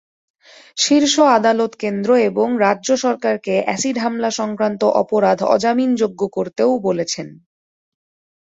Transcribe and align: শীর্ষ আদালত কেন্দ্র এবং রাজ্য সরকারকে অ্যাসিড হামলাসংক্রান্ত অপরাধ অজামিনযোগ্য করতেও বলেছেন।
শীর্ষ 0.77 1.13
আদালত 1.37 1.71
কেন্দ্র 1.83 2.09
এবং 2.29 2.47
রাজ্য 2.65 2.89
সরকারকে 2.97 3.53
অ্যাসিড 3.63 3.97
হামলাসংক্রান্ত 3.97 4.81
অপরাধ 5.01 5.39
অজামিনযোগ্য 5.53 6.21
করতেও 6.35 6.71
বলেছেন। 6.79 7.27